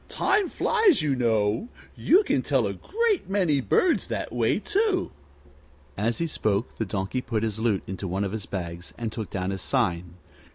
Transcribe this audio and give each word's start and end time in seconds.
Time 0.09 0.49
flies, 0.49 1.03
you 1.03 1.15
know. 1.15 1.69
You 1.95 2.23
can 2.23 2.41
tell 2.41 2.65
a 2.65 2.73
great 2.73 3.29
many 3.29 3.61
birds 3.61 4.07
that 4.07 4.33
way, 4.33 4.57
too." 4.57 5.11
As 5.95 6.17
he 6.17 6.25
spoke 6.25 6.73
the 6.77 6.85
Donkey 6.85 7.21
put 7.21 7.43
his 7.43 7.59
lute 7.59 7.83
into 7.85 8.07
one 8.07 8.23
of 8.23 8.31
his 8.31 8.47
bags 8.47 8.95
and 8.97 9.11
took 9.11 9.29
down 9.29 9.51
his 9.51 9.61
sign. 9.61 10.15